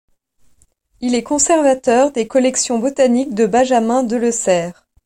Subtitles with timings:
[1.01, 4.87] Il est conservateur des collections botaniques de Benjamin Delessert.